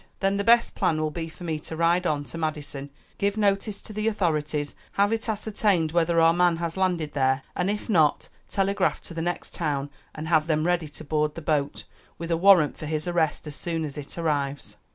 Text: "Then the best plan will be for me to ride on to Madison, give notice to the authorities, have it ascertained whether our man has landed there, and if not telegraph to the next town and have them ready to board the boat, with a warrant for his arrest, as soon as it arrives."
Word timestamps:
"Then 0.19 0.37
the 0.37 0.43
best 0.43 0.73
plan 0.73 0.99
will 0.99 1.11
be 1.11 1.29
for 1.29 1.43
me 1.43 1.59
to 1.59 1.75
ride 1.75 2.07
on 2.07 2.23
to 2.23 2.37
Madison, 2.39 2.89
give 3.19 3.37
notice 3.37 3.79
to 3.81 3.93
the 3.93 4.07
authorities, 4.07 4.73
have 4.93 5.13
it 5.13 5.29
ascertained 5.29 5.91
whether 5.91 6.19
our 6.19 6.33
man 6.33 6.55
has 6.57 6.75
landed 6.75 7.13
there, 7.13 7.43
and 7.55 7.69
if 7.69 7.87
not 7.87 8.27
telegraph 8.49 8.99
to 9.01 9.13
the 9.13 9.21
next 9.21 9.53
town 9.53 9.91
and 10.15 10.27
have 10.27 10.47
them 10.47 10.65
ready 10.65 10.87
to 10.87 11.03
board 11.03 11.35
the 11.35 11.41
boat, 11.43 11.83
with 12.17 12.31
a 12.31 12.35
warrant 12.37 12.79
for 12.79 12.87
his 12.87 13.07
arrest, 13.07 13.45
as 13.45 13.55
soon 13.55 13.85
as 13.85 13.95
it 13.95 14.17
arrives." 14.17 14.77